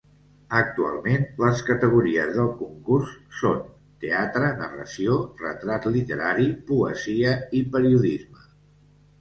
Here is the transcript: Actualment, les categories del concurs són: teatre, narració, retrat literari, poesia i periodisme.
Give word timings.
Actualment, 0.59 1.25
les 1.41 1.59
categories 1.67 2.31
del 2.37 2.49
concurs 2.61 3.11
són: 3.41 3.61
teatre, 4.05 4.49
narració, 4.63 5.19
retrat 5.45 5.89
literari, 5.99 6.49
poesia 6.73 7.37
i 7.61 7.67
periodisme. 7.77 8.51